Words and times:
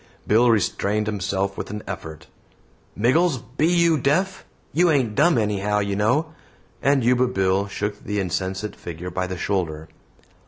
Bill 0.25 0.49
restrained 0.49 1.05
himself 1.05 1.55
with 1.55 1.69
an 1.69 1.83
effort. 1.85 2.25
"Miggles! 2.97 3.37
Be 3.57 3.67
you 3.67 3.99
deaf? 3.99 4.45
You 4.73 4.89
ain't 4.89 5.13
dumb 5.13 5.37
anyhow, 5.37 5.77
you 5.77 5.95
know"; 5.95 6.33
and 6.81 7.03
Yuba 7.03 7.27
Bill 7.27 7.67
shook 7.67 8.03
the 8.03 8.19
insensate 8.19 8.75
figure 8.75 9.11
by 9.11 9.27
the 9.27 9.37
shoulder. 9.37 9.89